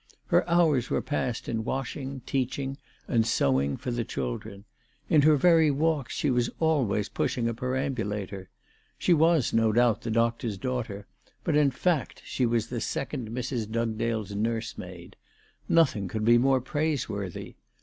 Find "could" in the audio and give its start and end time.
16.07-16.25